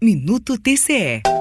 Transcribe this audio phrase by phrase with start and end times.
[0.00, 1.37] Minuto TCE.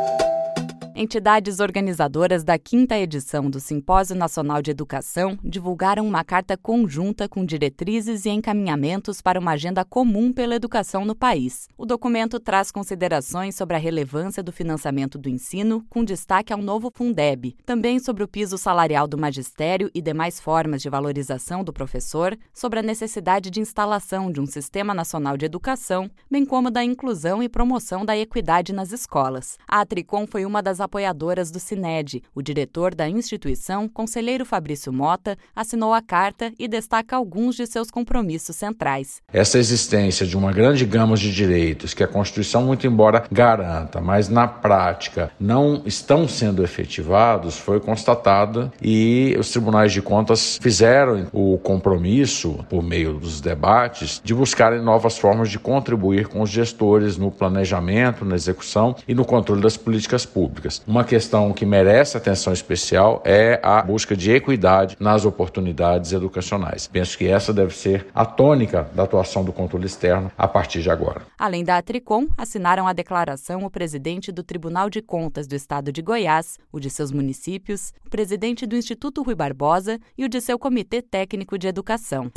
[1.00, 7.46] Entidades organizadoras da quinta edição do Simpósio Nacional de Educação divulgaram uma carta conjunta com
[7.46, 11.70] diretrizes e encaminhamentos para uma agenda comum pela educação no país.
[11.78, 16.92] O documento traz considerações sobre a relevância do financiamento do ensino, com destaque ao novo
[16.92, 22.36] Fundeb, também sobre o piso salarial do magistério e demais formas de valorização do professor,
[22.52, 27.44] sobre a necessidade de instalação de um Sistema Nacional de Educação, bem como da inclusão
[27.44, 29.60] e promoção da equidade nas escolas.
[29.68, 32.24] A Tricom foi uma das apoiadoras do Cined.
[32.34, 37.92] O diretor da instituição, conselheiro Fabrício Mota, assinou a carta e destaca alguns de seus
[37.92, 39.22] compromissos centrais.
[39.32, 44.30] Essa existência de uma grande gama de direitos que a Constituição, muito embora garanta, mas
[44.30, 51.58] na prática não estão sendo efetivados, foi constatada e os tribunais de contas fizeram o
[51.58, 57.30] compromisso, por meio dos debates, de buscarem novas formas de contribuir com os gestores no
[57.30, 60.77] planejamento, na execução e no controle das políticas públicas.
[60.86, 66.88] Uma questão que merece atenção especial é a busca de equidade nas oportunidades educacionais.
[66.88, 70.90] Penso que essa deve ser a tônica da atuação do controle externo a partir de
[70.90, 71.22] agora.
[71.38, 76.02] Além da Atricom, assinaram a declaração o presidente do Tribunal de Contas do Estado de
[76.02, 80.60] Goiás, o de seus municípios, o presidente do Instituto Rui Barbosa e o de seu
[80.60, 82.32] Comitê Técnico de Educação.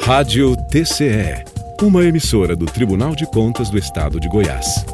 [0.00, 1.44] Rádio TCE,
[1.80, 4.84] uma emissora do Tribunal de Contas do Estado de Goiás.